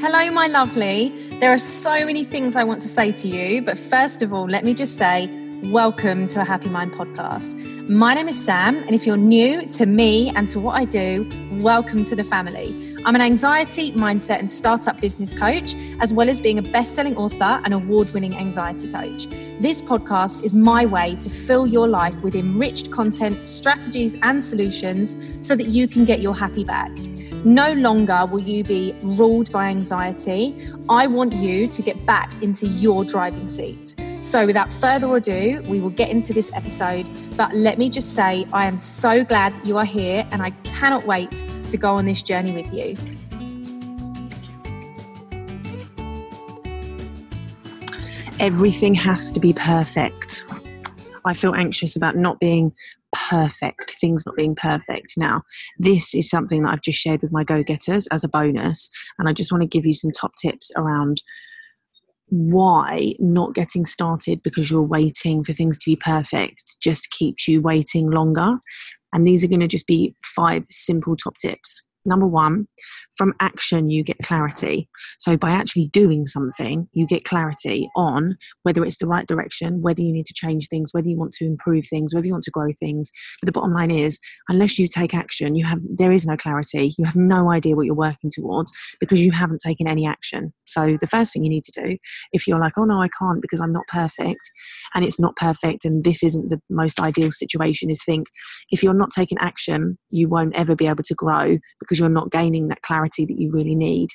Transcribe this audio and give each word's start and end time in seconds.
Hello, 0.00 0.30
my 0.30 0.46
lovely. 0.46 1.08
There 1.40 1.50
are 1.50 1.58
so 1.58 2.06
many 2.06 2.22
things 2.22 2.54
I 2.54 2.62
want 2.62 2.80
to 2.82 2.88
say 2.88 3.10
to 3.10 3.26
you, 3.26 3.62
but 3.62 3.76
first 3.76 4.22
of 4.22 4.32
all, 4.32 4.46
let 4.46 4.64
me 4.64 4.72
just 4.72 4.96
say, 4.96 5.28
welcome 5.72 6.28
to 6.28 6.40
a 6.40 6.44
Happy 6.44 6.68
Mind 6.68 6.92
podcast. 6.92 7.58
My 7.88 8.14
name 8.14 8.28
is 8.28 8.40
Sam, 8.40 8.76
and 8.76 8.92
if 8.92 9.04
you're 9.04 9.16
new 9.16 9.66
to 9.70 9.86
me 9.86 10.30
and 10.36 10.46
to 10.50 10.60
what 10.60 10.76
I 10.76 10.84
do, 10.84 11.28
welcome 11.60 12.04
to 12.04 12.14
the 12.14 12.22
family. 12.22 12.94
I'm 13.04 13.16
an 13.16 13.20
anxiety, 13.20 13.90
mindset, 13.90 14.38
and 14.38 14.48
startup 14.48 15.00
business 15.00 15.36
coach, 15.36 15.74
as 16.00 16.14
well 16.14 16.28
as 16.28 16.38
being 16.38 16.60
a 16.60 16.62
best 16.62 16.94
selling 16.94 17.16
author 17.16 17.60
and 17.64 17.74
award 17.74 18.12
winning 18.12 18.36
anxiety 18.36 18.92
coach. 18.92 19.26
This 19.58 19.82
podcast 19.82 20.44
is 20.44 20.54
my 20.54 20.86
way 20.86 21.16
to 21.16 21.28
fill 21.28 21.66
your 21.66 21.88
life 21.88 22.22
with 22.22 22.36
enriched 22.36 22.92
content, 22.92 23.44
strategies, 23.44 24.16
and 24.22 24.40
solutions 24.40 25.16
so 25.44 25.56
that 25.56 25.66
you 25.66 25.88
can 25.88 26.04
get 26.04 26.20
your 26.20 26.36
happy 26.36 26.62
back. 26.62 26.92
No 27.44 27.72
longer 27.74 28.26
will 28.30 28.40
you 28.40 28.64
be 28.64 28.94
ruled 29.02 29.52
by 29.52 29.68
anxiety. 29.68 30.58
I 30.88 31.06
want 31.06 31.32
you 31.34 31.68
to 31.68 31.82
get 31.82 32.04
back 32.04 32.32
into 32.42 32.66
your 32.66 33.04
driving 33.04 33.46
seat. 33.46 33.94
So, 34.20 34.44
without 34.44 34.72
further 34.72 35.14
ado, 35.14 35.62
we 35.68 35.80
will 35.80 35.90
get 35.90 36.10
into 36.10 36.32
this 36.32 36.52
episode. 36.52 37.08
But 37.36 37.54
let 37.54 37.78
me 37.78 37.88
just 37.88 38.14
say, 38.14 38.44
I 38.52 38.66
am 38.66 38.76
so 38.76 39.24
glad 39.24 39.56
that 39.56 39.64
you 39.64 39.78
are 39.78 39.84
here 39.84 40.26
and 40.32 40.42
I 40.42 40.50
cannot 40.64 41.06
wait 41.06 41.44
to 41.68 41.76
go 41.76 41.94
on 41.94 42.06
this 42.06 42.22
journey 42.24 42.52
with 42.52 42.74
you. 42.74 42.96
Everything 48.40 48.94
has 48.94 49.30
to 49.32 49.38
be 49.38 49.52
perfect. 49.52 50.42
I 51.24 51.34
feel 51.34 51.54
anxious 51.54 51.94
about 51.94 52.16
not 52.16 52.40
being 52.40 52.72
perfect, 53.28 53.94
things 54.00 54.24
not 54.26 54.36
being 54.36 54.54
perfect. 54.54 55.14
Now, 55.16 55.42
this 55.78 56.14
is 56.14 56.30
something 56.30 56.62
that 56.62 56.72
I've 56.72 56.82
just 56.82 56.98
shared 56.98 57.22
with 57.22 57.32
my 57.32 57.44
go 57.44 57.62
getters 57.62 58.06
as 58.08 58.24
a 58.24 58.28
bonus, 58.28 58.90
and 59.18 59.28
I 59.28 59.32
just 59.32 59.52
want 59.52 59.62
to 59.62 59.68
give 59.68 59.86
you 59.86 59.94
some 59.94 60.10
top 60.10 60.32
tips 60.40 60.70
around 60.76 61.22
why 62.30 63.14
not 63.18 63.54
getting 63.54 63.86
started 63.86 64.42
because 64.42 64.70
you're 64.70 64.82
waiting 64.82 65.42
for 65.42 65.54
things 65.54 65.78
to 65.78 65.90
be 65.90 65.96
perfect 65.96 66.76
just 66.80 67.10
keeps 67.10 67.48
you 67.48 67.62
waiting 67.62 68.10
longer. 68.10 68.56
And 69.12 69.26
these 69.26 69.42
are 69.42 69.48
going 69.48 69.60
to 69.60 69.68
just 69.68 69.86
be 69.86 70.14
five 70.36 70.64
simple 70.68 71.16
top 71.16 71.34
tips. 71.40 71.82
Number 72.04 72.26
one, 72.26 72.68
from 73.18 73.34
action, 73.40 73.90
you 73.90 74.04
get 74.04 74.16
clarity. 74.22 74.88
So, 75.18 75.36
by 75.36 75.50
actually 75.50 75.88
doing 75.88 76.24
something, 76.26 76.88
you 76.92 77.06
get 77.06 77.24
clarity 77.24 77.90
on 77.96 78.36
whether 78.62 78.84
it's 78.84 78.98
the 78.98 79.06
right 79.06 79.26
direction, 79.26 79.82
whether 79.82 80.00
you 80.00 80.12
need 80.12 80.26
to 80.26 80.34
change 80.34 80.68
things, 80.68 80.94
whether 80.94 81.08
you 81.08 81.18
want 81.18 81.32
to 81.32 81.44
improve 81.44 81.84
things, 81.86 82.14
whether 82.14 82.26
you 82.26 82.32
want 82.32 82.44
to 82.44 82.50
grow 82.50 82.72
things. 82.78 83.10
But 83.42 83.46
the 83.46 83.52
bottom 83.52 83.74
line 83.74 83.90
is, 83.90 84.18
unless 84.48 84.78
you 84.78 84.86
take 84.86 85.14
action, 85.14 85.56
you 85.56 85.66
have 85.66 85.80
there 85.82 86.12
is 86.12 86.26
no 86.26 86.36
clarity. 86.36 86.94
You 86.96 87.04
have 87.04 87.16
no 87.16 87.50
idea 87.50 87.74
what 87.74 87.86
you're 87.86 87.94
working 87.94 88.30
towards 88.32 88.72
because 89.00 89.20
you 89.20 89.32
haven't 89.32 89.60
taken 89.60 89.88
any 89.88 90.06
action. 90.06 90.52
So, 90.66 90.96
the 91.00 91.08
first 91.08 91.32
thing 91.32 91.42
you 91.44 91.50
need 91.50 91.64
to 91.64 91.82
do, 91.82 91.98
if 92.32 92.46
you're 92.46 92.60
like, 92.60 92.78
oh 92.78 92.84
no, 92.84 93.02
I 93.02 93.08
can't 93.18 93.42
because 93.42 93.60
I'm 93.60 93.72
not 93.72 93.86
perfect, 93.88 94.50
and 94.94 95.04
it's 95.04 95.18
not 95.18 95.34
perfect, 95.36 95.84
and 95.84 96.04
this 96.04 96.22
isn't 96.22 96.50
the 96.50 96.60
most 96.70 97.00
ideal 97.00 97.32
situation, 97.32 97.90
is 97.90 98.02
think 98.04 98.28
if 98.70 98.82
you're 98.82 98.94
not 98.94 99.10
taking 99.10 99.38
action, 99.38 99.98
you 100.10 100.28
won't 100.28 100.54
ever 100.54 100.76
be 100.76 100.86
able 100.86 101.02
to 101.02 101.14
grow 101.14 101.58
because 101.80 101.98
you're 101.98 102.08
not 102.08 102.30
gaining 102.30 102.68
that 102.68 102.82
clarity 102.82 103.07
that 103.16 103.38
you 103.38 103.50
really 103.50 103.74
need. 103.74 104.10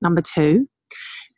Number 0.00 0.22
two, 0.22 0.68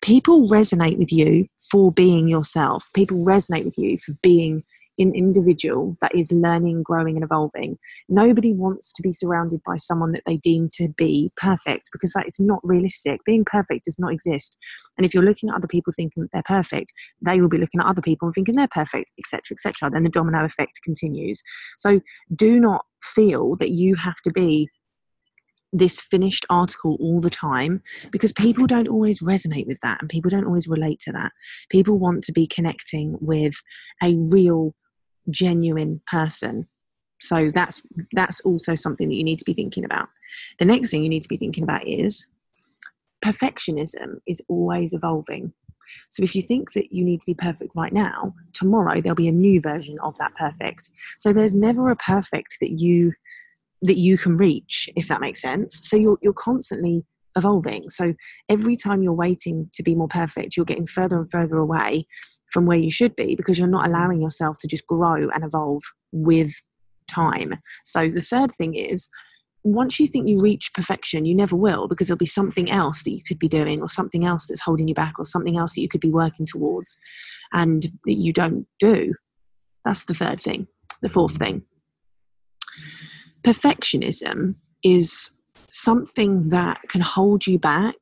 people 0.03 0.48
resonate 0.48 0.98
with 0.98 1.12
you 1.12 1.47
for 1.70 1.92
being 1.92 2.28
yourself. 2.28 2.87
People 2.95 3.25
resonate 3.25 3.64
with 3.64 3.78
you 3.78 3.98
for 3.98 4.12
being 4.23 4.62
an 4.98 5.14
individual 5.14 5.97
that 6.01 6.14
is 6.14 6.33
learning, 6.33 6.83
growing, 6.83 7.17
and 7.17 7.25
evolving. 7.25 7.79
Nobody 8.09 8.53
wants 8.53 8.92
to 8.95 9.03
be 9.03 9.12
surrounded 9.12 9.61
by 9.64 9.77
someone 9.77 10.12
that 10.12 10.23
they 10.27 10.36
deem 10.36 10.69
to 10.73 10.89
be 10.97 11.31
perfect 11.36 11.91
because 11.92 12.12
that 12.12 12.27
is 12.27 12.41
not 12.41 12.61
realistic. 12.64 13.20
Being 13.25 13.45
perfect 13.45 13.84
does 13.84 13.98
not 13.98 14.12
exist. 14.12 14.56
And 14.97 15.06
if 15.06 15.14
you're 15.14 15.23
looking 15.23 15.51
at 15.51 15.55
other 15.55 15.69
people 15.69 15.92
thinking 15.95 16.25
that 16.25 16.31
they're 16.33 16.42
perfect, 16.42 16.92
they 17.23 17.41
will 17.41 17.48
be 17.48 17.59
looking 17.59 17.81
at 17.81 17.86
other 17.86 18.03
people 18.03 18.27
and 18.27 18.34
thinking 18.34 18.56
they're 18.56 18.69
perfect, 18.69 19.12
etc., 19.19 19.41
etc. 19.53 19.91
Then 19.91 20.03
the 20.03 20.11
domino 20.11 20.45
effect 20.45 20.81
continues. 20.83 21.42
So 21.79 22.01
do 22.36 22.58
not 22.58 22.85
feel 23.02 23.57
that 23.57 23.70
you 23.70 23.95
have 23.95 24.17
to 24.24 24.33
be 24.33 24.68
this 25.73 26.01
finished 26.01 26.46
article 26.48 26.96
all 27.01 27.20
the 27.20 27.30
time 27.30 27.83
because 28.11 28.33
people 28.33 28.67
don't 28.67 28.89
always 28.89 29.20
resonate 29.20 29.67
with 29.67 29.79
that 29.83 30.01
and 30.01 30.08
people 30.08 30.30
don't 30.30 30.46
always 30.46 30.67
relate 30.67 31.01
to 31.01 31.12
that. 31.12 31.33
People 31.68 31.98
want 31.98 32.24
to 32.24 32.33
be 32.33 32.46
connecting 32.46 33.17
with 33.20 33.55
a 34.02 34.14
real, 34.17 34.74
genuine 35.30 36.01
person. 36.06 36.67
So 37.20 37.51
that's 37.52 37.83
that's 38.12 38.40
also 38.40 38.74
something 38.74 39.08
that 39.08 39.17
you 39.17 39.24
need 39.24 39.40
to 39.40 39.45
be 39.45 39.55
thinking 39.55 39.84
about. 39.84 40.08
The 40.58 40.64
next 40.64 40.90
thing 40.90 41.02
you 41.02 41.08
need 41.08 41.23
to 41.23 41.29
be 41.29 41.36
thinking 41.36 41.64
about 41.64 41.86
is 41.86 42.27
perfectionism 43.24 44.20
is 44.27 44.40
always 44.48 44.92
evolving. 44.92 45.52
So 46.11 46.23
if 46.23 46.35
you 46.36 46.42
think 46.42 46.73
that 46.74 46.92
you 46.92 47.05
need 47.05 47.20
to 47.20 47.27
be 47.27 47.35
perfect 47.35 47.73
right 47.74 47.92
now, 47.92 48.35
tomorrow 48.52 49.00
there'll 49.00 49.17
be 49.17 49.29
a 49.29 49.33
new 49.33 49.61
version 49.61 49.98
of 50.00 50.17
that 50.18 50.35
perfect. 50.35 50.90
So 51.17 51.33
there's 51.33 51.55
never 51.55 51.90
a 51.90 51.96
perfect 51.96 52.58
that 52.61 52.79
you 52.79 53.12
that 53.83 53.96
you 53.96 54.18
can 54.18 54.36
reach 54.36 54.89
if 54.96 55.08
that 55.08 55.20
makes 55.20 55.40
sense 55.40 55.89
so 55.89 55.96
you're, 55.96 56.18
you're 56.22 56.33
constantly 56.33 57.05
evolving 57.36 57.83
so 57.83 58.14
every 58.48 58.77
time 58.77 59.02
you're 59.02 59.12
waiting 59.12 59.70
to 59.72 59.83
be 59.83 59.94
more 59.94 60.08
perfect 60.08 60.56
you're 60.56 60.66
getting 60.66 60.86
further 60.86 61.18
and 61.18 61.30
further 61.30 61.58
away 61.58 62.06
from 62.52 62.67
where 62.67 62.78
you 62.78 62.90
should 62.90 63.14
be 63.14 63.34
because 63.34 63.58
you're 63.58 63.68
not 63.68 63.86
allowing 63.86 64.20
yourself 64.20 64.56
to 64.58 64.67
just 64.67 64.86
grow 64.86 65.28
and 65.30 65.44
evolve 65.44 65.83
with 66.12 66.52
time 67.06 67.55
so 67.84 68.08
the 68.08 68.22
third 68.22 68.52
thing 68.52 68.74
is 68.74 69.08
once 69.64 69.98
you 69.98 70.06
think 70.06 70.28
you 70.28 70.40
reach 70.40 70.72
perfection, 70.72 71.24
you 71.24 71.34
never 71.34 71.56
will 71.56 71.88
because 71.88 72.06
there'll 72.06 72.17
be 72.17 72.27
something 72.27 72.70
else 72.70 73.02
that 73.02 73.11
you 73.11 73.22
could 73.27 73.38
be 73.38 73.48
doing, 73.48 73.80
or 73.80 73.88
something 73.88 74.24
else 74.24 74.46
that's 74.46 74.61
holding 74.61 74.88
you 74.88 74.94
back, 74.94 75.18
or 75.18 75.24
something 75.24 75.58
else 75.58 75.74
that 75.74 75.80
you 75.80 75.88
could 75.88 76.00
be 76.00 76.11
working 76.11 76.46
towards 76.46 76.96
and 77.52 77.83
that 78.05 78.14
you 78.14 78.33
don't 78.33 78.67
do. 78.78 79.14
That's 79.84 80.05
the 80.05 80.14
third 80.14 80.40
thing. 80.40 80.68
The 81.02 81.08
fourth 81.08 81.36
thing 81.36 81.62
perfectionism 83.44 84.54
is 84.84 85.30
something 85.70 86.48
that 86.48 86.80
can 86.88 87.00
hold 87.00 87.46
you 87.46 87.58
back 87.58 87.94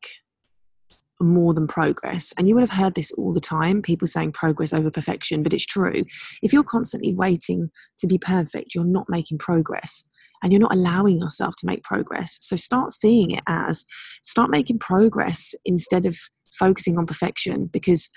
more 1.20 1.54
than 1.54 1.66
progress. 1.66 2.32
And 2.36 2.46
you 2.46 2.54
would 2.54 2.68
have 2.68 2.78
heard 2.78 2.94
this 2.94 3.10
all 3.12 3.32
the 3.32 3.40
time 3.40 3.80
people 3.82 4.06
saying 4.06 4.32
progress 4.32 4.72
over 4.72 4.90
perfection, 4.90 5.42
but 5.42 5.54
it's 5.54 5.64
true. 5.64 6.02
If 6.42 6.52
you're 6.52 6.62
constantly 6.62 7.14
waiting 7.14 7.70
to 7.98 8.06
be 8.06 8.18
perfect, 8.18 8.74
you're 8.74 8.84
not 8.84 9.08
making 9.08 9.38
progress 9.38 10.04
and 10.42 10.52
you're 10.52 10.60
not 10.60 10.74
allowing 10.74 11.18
yourself 11.18 11.56
to 11.56 11.66
make 11.66 11.82
progress. 11.82 12.38
So 12.40 12.56
start 12.56 12.92
seeing 12.92 13.30
it 13.30 13.42
as 13.46 13.86
start 14.22 14.50
making 14.50 14.78
progress 14.78 15.54
instead 15.64 16.04
of 16.04 16.16
focusing 16.58 16.98
on 16.98 17.06
perfection 17.06 17.68
because 17.72 18.08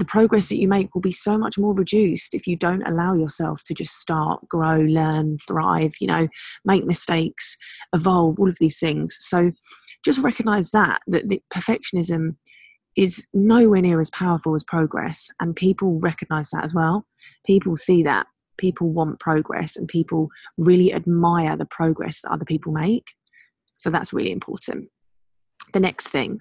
the 0.00 0.06
progress 0.06 0.48
that 0.48 0.58
you 0.58 0.66
make 0.66 0.94
will 0.94 1.02
be 1.02 1.12
so 1.12 1.36
much 1.36 1.58
more 1.58 1.74
reduced 1.74 2.34
if 2.34 2.46
you 2.46 2.56
don't 2.56 2.86
allow 2.88 3.12
yourself 3.12 3.62
to 3.66 3.74
just 3.74 4.00
start, 4.00 4.40
grow, 4.48 4.80
learn, 4.80 5.36
thrive, 5.46 5.92
you 6.00 6.06
know, 6.06 6.26
make 6.64 6.86
mistakes, 6.86 7.54
evolve, 7.92 8.40
all 8.40 8.48
of 8.48 8.56
these 8.58 8.78
things. 8.78 9.14
So 9.20 9.52
just 10.02 10.22
recognize 10.22 10.70
that, 10.70 11.02
that 11.06 11.28
the 11.28 11.42
perfectionism 11.54 12.36
is 12.96 13.26
nowhere 13.34 13.82
near 13.82 14.00
as 14.00 14.10
powerful 14.10 14.54
as 14.54 14.64
progress. 14.64 15.28
And 15.38 15.54
people 15.54 16.00
recognize 16.00 16.48
that 16.50 16.64
as 16.64 16.74
well. 16.74 17.04
People 17.44 17.76
see 17.76 18.02
that. 18.04 18.26
People 18.56 18.88
want 18.88 19.20
progress 19.20 19.76
and 19.76 19.86
people 19.86 20.30
really 20.56 20.94
admire 20.94 21.58
the 21.58 21.66
progress 21.66 22.22
that 22.22 22.32
other 22.32 22.46
people 22.46 22.72
make. 22.72 23.04
So 23.76 23.90
that's 23.90 24.14
really 24.14 24.32
important. 24.32 24.88
The 25.72 25.80
next 25.80 26.08
thing 26.08 26.40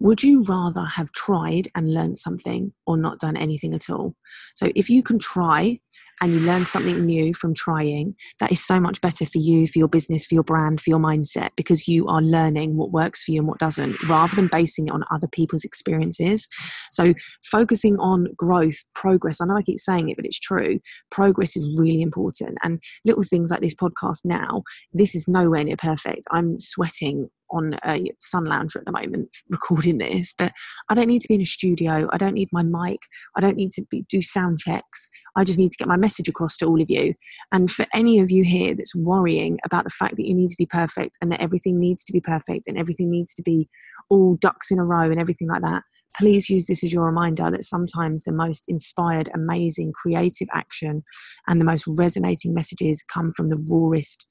would 0.00 0.22
you 0.22 0.44
rather 0.44 0.84
have 0.84 1.12
tried 1.12 1.68
and 1.74 1.94
learned 1.94 2.18
something 2.18 2.72
or 2.86 2.96
not 2.96 3.20
done 3.20 3.36
anything 3.36 3.74
at 3.74 3.88
all? 3.90 4.14
So, 4.54 4.70
if 4.74 4.90
you 4.90 5.02
can 5.02 5.18
try 5.18 5.78
and 6.20 6.32
you 6.32 6.40
learn 6.40 6.64
something 6.64 7.04
new 7.04 7.34
from 7.34 7.54
trying, 7.54 8.14
that 8.38 8.52
is 8.52 8.64
so 8.64 8.78
much 8.78 9.00
better 9.00 9.26
for 9.26 9.38
you, 9.38 9.66
for 9.66 9.78
your 9.78 9.88
business, 9.88 10.24
for 10.24 10.34
your 10.34 10.44
brand, 10.44 10.80
for 10.80 10.90
your 10.90 10.98
mindset, 11.00 11.50
because 11.56 11.88
you 11.88 12.06
are 12.06 12.22
learning 12.22 12.76
what 12.76 12.92
works 12.92 13.24
for 13.24 13.32
you 13.32 13.40
and 13.40 13.48
what 13.48 13.58
doesn't, 13.58 14.00
rather 14.04 14.34
than 14.36 14.46
basing 14.46 14.86
it 14.88 14.92
on 14.92 15.04
other 15.10 15.26
people's 15.26 15.64
experiences. 15.64 16.48
So, 16.92 17.14
focusing 17.44 17.96
on 17.98 18.28
growth, 18.36 18.76
progress, 18.94 19.40
I 19.40 19.46
know 19.46 19.56
I 19.56 19.62
keep 19.62 19.80
saying 19.80 20.08
it, 20.08 20.16
but 20.16 20.26
it's 20.26 20.38
true. 20.38 20.80
Progress 21.10 21.56
is 21.56 21.68
really 21.76 22.02
important. 22.02 22.58
And 22.62 22.80
little 23.04 23.24
things 23.24 23.50
like 23.50 23.60
this 23.60 23.74
podcast 23.74 24.20
now, 24.24 24.62
this 24.92 25.14
is 25.14 25.26
nowhere 25.28 25.64
near 25.64 25.76
perfect. 25.76 26.26
I'm 26.30 26.58
sweating 26.60 27.28
on 27.54 27.76
a 27.86 28.10
sun 28.20 28.44
lounger 28.44 28.78
at 28.78 28.84
the 28.84 28.92
moment 28.92 29.30
recording 29.50 29.98
this, 29.98 30.34
but 30.36 30.52
I 30.88 30.94
don't 30.94 31.06
need 31.06 31.22
to 31.22 31.28
be 31.28 31.34
in 31.34 31.40
a 31.40 31.46
studio. 31.46 32.08
I 32.12 32.18
don't 32.18 32.34
need 32.34 32.48
my 32.52 32.62
mic. 32.62 32.98
I 33.36 33.40
don't 33.40 33.56
need 33.56 33.72
to 33.72 33.82
be, 33.90 34.04
do 34.08 34.20
sound 34.20 34.58
checks. 34.58 35.08
I 35.36 35.44
just 35.44 35.58
need 35.58 35.72
to 35.72 35.78
get 35.78 35.88
my 35.88 35.96
message 35.96 36.28
across 36.28 36.56
to 36.58 36.66
all 36.66 36.80
of 36.80 36.90
you. 36.90 37.14
And 37.52 37.70
for 37.70 37.86
any 37.94 38.18
of 38.18 38.30
you 38.30 38.44
here 38.44 38.74
that's 38.74 38.94
worrying 38.94 39.58
about 39.64 39.84
the 39.84 39.90
fact 39.90 40.16
that 40.16 40.26
you 40.26 40.34
need 40.34 40.50
to 40.50 40.56
be 40.58 40.66
perfect 40.66 41.18
and 41.20 41.30
that 41.32 41.40
everything 41.40 41.78
needs 41.78 42.04
to 42.04 42.12
be 42.12 42.20
perfect 42.20 42.66
and 42.66 42.78
everything 42.78 43.10
needs 43.10 43.34
to 43.34 43.42
be 43.42 43.68
all 44.10 44.36
ducks 44.36 44.70
in 44.70 44.78
a 44.78 44.84
row 44.84 45.10
and 45.10 45.20
everything 45.20 45.48
like 45.48 45.62
that, 45.62 45.82
please 46.16 46.48
use 46.48 46.66
this 46.66 46.84
as 46.84 46.92
your 46.92 47.04
reminder 47.04 47.50
that 47.50 47.64
sometimes 47.64 48.24
the 48.24 48.32
most 48.32 48.64
inspired, 48.68 49.30
amazing, 49.34 49.92
creative 49.92 50.48
action 50.52 51.02
and 51.48 51.60
the 51.60 51.64
most 51.64 51.84
resonating 51.86 52.54
messages 52.54 53.02
come 53.12 53.32
from 53.32 53.48
the 53.48 53.62
rawest 53.68 54.26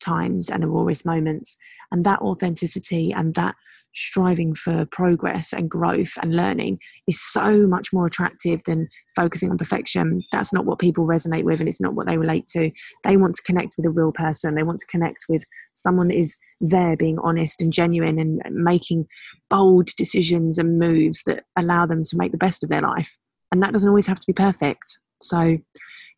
times 0.00 0.50
and 0.50 0.62
the 0.62 0.68
rawest 0.68 1.04
moments. 1.04 1.56
And 1.90 2.04
that 2.04 2.20
authenticity 2.20 3.12
and 3.12 3.34
that 3.34 3.54
striving 3.94 4.54
for 4.54 4.84
progress 4.86 5.52
and 5.52 5.70
growth 5.70 6.12
and 6.22 6.34
learning 6.34 6.78
is 7.06 7.20
so 7.20 7.66
much 7.66 7.92
more 7.92 8.06
attractive 8.06 8.60
than 8.66 8.88
focusing 9.16 9.50
on 9.50 9.58
perfection. 9.58 10.22
That's 10.30 10.52
not 10.52 10.66
what 10.66 10.78
people 10.78 11.06
resonate 11.06 11.44
with 11.44 11.60
and 11.60 11.68
it's 11.68 11.80
not 11.80 11.94
what 11.94 12.06
they 12.06 12.18
relate 12.18 12.46
to. 12.48 12.70
They 13.04 13.16
want 13.16 13.34
to 13.36 13.42
connect 13.42 13.74
with 13.76 13.86
a 13.86 13.90
real 13.90 14.12
person. 14.12 14.54
They 14.54 14.62
want 14.62 14.80
to 14.80 14.86
connect 14.86 15.24
with 15.28 15.44
someone 15.74 16.08
that 16.08 16.18
is 16.18 16.36
there 16.60 16.96
being 16.96 17.18
honest 17.22 17.62
and 17.62 17.72
genuine 17.72 18.18
and 18.18 18.40
making 18.52 19.06
bold 19.50 19.88
decisions 19.96 20.58
and 20.58 20.78
moves 20.78 21.22
that 21.24 21.44
allow 21.56 21.86
them 21.86 22.04
to 22.04 22.16
make 22.16 22.32
the 22.32 22.38
best 22.38 22.62
of 22.62 22.68
their 22.68 22.82
life. 22.82 23.16
And 23.50 23.62
that 23.62 23.72
doesn't 23.72 23.88
always 23.88 24.06
have 24.06 24.18
to 24.18 24.26
be 24.26 24.34
perfect. 24.34 24.98
So 25.22 25.58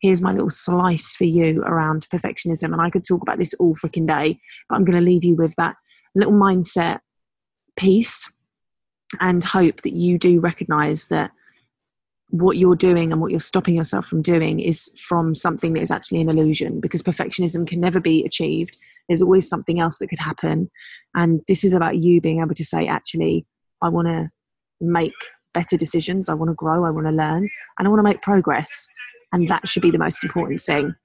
here's 0.01 0.21
my 0.21 0.31
little 0.31 0.49
slice 0.49 1.15
for 1.15 1.25
you 1.25 1.61
around 1.61 2.07
perfectionism. 2.11 2.73
And 2.73 2.81
I 2.81 2.89
could 2.89 3.05
talk 3.05 3.21
about 3.21 3.37
this 3.37 3.53
all 3.55 3.75
freaking 3.75 4.07
day, 4.07 4.39
but 4.67 4.75
I'm 4.75 4.85
going 4.85 4.97
to 4.97 5.05
leave 5.05 5.23
you 5.23 5.35
with 5.35 5.55
that 5.55 5.75
little 6.15 6.33
mindset 6.33 6.99
piece 7.77 8.29
and 9.19 9.43
hope 9.43 9.81
that 9.83 9.93
you 9.93 10.17
do 10.17 10.39
recognize 10.39 11.07
that 11.09 11.31
what 12.29 12.57
you're 12.57 12.75
doing 12.75 13.11
and 13.11 13.19
what 13.21 13.29
you're 13.29 13.39
stopping 13.39 13.75
yourself 13.75 14.05
from 14.05 14.21
doing 14.21 14.59
is 14.59 14.89
from 14.97 15.35
something 15.35 15.73
that 15.73 15.81
is 15.81 15.91
actually 15.91 16.21
an 16.21 16.29
illusion 16.29 16.79
because 16.79 17.01
perfectionism 17.01 17.67
can 17.67 17.79
never 17.79 17.99
be 17.99 18.23
achieved. 18.23 18.77
There's 19.07 19.21
always 19.21 19.49
something 19.49 19.79
else 19.79 19.97
that 19.99 20.07
could 20.07 20.19
happen. 20.19 20.71
And 21.13 21.41
this 21.47 21.63
is 21.63 21.73
about 21.73 21.97
you 21.97 22.21
being 22.21 22.39
able 22.39 22.55
to 22.55 22.65
say, 22.65 22.87
actually, 22.87 23.45
I 23.81 23.89
want 23.89 24.07
to 24.07 24.29
make 24.79 25.13
better 25.53 25.75
decisions. 25.75 26.29
I 26.29 26.33
want 26.33 26.49
to 26.49 26.55
grow. 26.55 26.85
I 26.85 26.91
want 26.91 27.05
to 27.05 27.11
learn. 27.11 27.49
And 27.77 27.87
I 27.87 27.89
want 27.89 27.99
to 27.99 28.03
make 28.03 28.21
progress. 28.21 28.87
And 29.33 29.47
that 29.47 29.67
should 29.67 29.81
be 29.81 29.91
the 29.91 29.97
most 29.97 30.23
important 30.23 30.61
thing. 30.61 30.95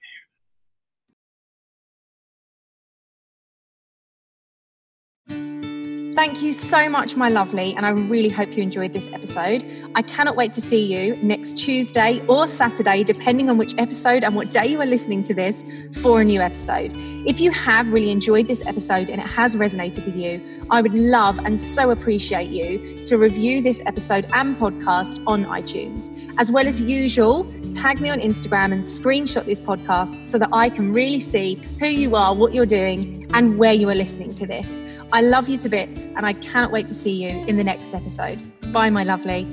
Thank 6.16 6.40
you 6.40 6.54
so 6.54 6.88
much, 6.88 7.14
my 7.14 7.28
lovely, 7.28 7.74
and 7.76 7.84
I 7.84 7.90
really 7.90 8.30
hope 8.30 8.56
you 8.56 8.62
enjoyed 8.62 8.94
this 8.94 9.12
episode. 9.12 9.64
I 9.94 10.00
cannot 10.00 10.34
wait 10.34 10.50
to 10.54 10.62
see 10.62 10.82
you 10.82 11.14
next 11.16 11.58
Tuesday 11.58 12.24
or 12.26 12.46
Saturday, 12.46 13.04
depending 13.04 13.50
on 13.50 13.58
which 13.58 13.74
episode 13.76 14.24
and 14.24 14.34
what 14.34 14.50
day 14.50 14.66
you 14.66 14.80
are 14.80 14.86
listening 14.86 15.20
to 15.24 15.34
this, 15.34 15.62
for 16.00 16.22
a 16.22 16.24
new 16.24 16.40
episode. 16.40 16.94
If 17.26 17.38
you 17.38 17.50
have 17.50 17.92
really 17.92 18.10
enjoyed 18.10 18.48
this 18.48 18.64
episode 18.64 19.10
and 19.10 19.20
it 19.20 19.26
has 19.26 19.56
resonated 19.56 20.06
with 20.06 20.16
you, 20.16 20.40
I 20.70 20.80
would 20.80 20.94
love 20.94 21.38
and 21.44 21.60
so 21.60 21.90
appreciate 21.90 22.48
you 22.48 23.04
to 23.04 23.18
review 23.18 23.60
this 23.60 23.82
episode 23.84 24.26
and 24.32 24.56
podcast 24.56 25.22
on 25.26 25.44
iTunes. 25.44 26.10
As 26.38 26.50
well 26.50 26.66
as 26.66 26.80
usual, 26.80 27.44
tag 27.72 28.00
me 28.00 28.10
on 28.10 28.20
Instagram 28.20 28.72
and 28.72 28.82
screenshot 28.82 29.44
this 29.44 29.60
podcast 29.60 30.24
so 30.24 30.38
that 30.38 30.48
I 30.52 30.68
can 30.70 30.92
really 30.92 31.18
see 31.18 31.54
who 31.80 31.86
you 31.86 32.16
are, 32.16 32.34
what 32.34 32.54
you're 32.54 32.66
doing, 32.66 33.28
and 33.34 33.58
where 33.58 33.72
you 33.72 33.88
are 33.88 33.94
listening 33.94 34.32
to 34.34 34.46
this. 34.46 34.82
I 35.12 35.20
love 35.20 35.48
you 35.48 35.58
to 35.58 35.68
bits, 35.68 36.06
and 36.06 36.26
I 36.26 36.32
can't 36.34 36.72
wait 36.72 36.86
to 36.86 36.94
see 36.94 37.22
you 37.22 37.44
in 37.46 37.56
the 37.56 37.64
next 37.64 37.94
episode. 37.94 38.38
Bye, 38.72 38.90
my 38.90 39.04
lovely. 39.04 39.46